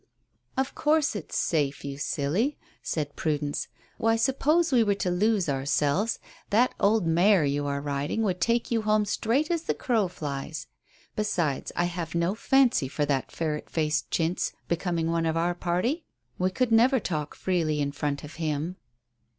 "Of 0.57 0.73
course 0.73 1.15
it's 1.15 1.37
safe, 1.37 1.85
you 1.85 1.99
silly," 1.99 2.57
said 2.81 3.15
Prudence. 3.15 3.67
"Why, 3.99 4.15
suppose 4.15 4.71
we 4.71 4.81
were 4.83 4.95
to 4.95 5.11
lose 5.11 5.47
ourselves, 5.47 6.17
that 6.49 6.73
old 6.79 7.05
mare 7.05 7.45
you 7.45 7.67
are 7.67 7.79
riding 7.79 8.23
would 8.23 8.41
take 8.41 8.71
you 8.71 8.81
home 8.81 9.05
straight 9.05 9.51
as 9.51 9.61
the 9.61 9.75
crow 9.75 10.07
flies. 10.07 10.65
Besides, 11.15 11.71
I 11.75 11.83
have 11.85 12.15
no 12.15 12.33
fancy 12.33 12.87
for 12.87 13.05
that 13.05 13.31
ferret 13.31 13.69
faced 13.69 14.09
Chintz 14.09 14.53
becoming 14.67 15.11
one 15.11 15.27
of 15.27 15.37
our 15.37 15.53
party. 15.53 16.07
We 16.39 16.49
could 16.49 16.71
never 16.71 16.99
talk 16.99 17.35
freely 17.35 17.79
in 17.79 17.91
front 17.91 18.23
of 18.23 18.37
him." 18.41 18.77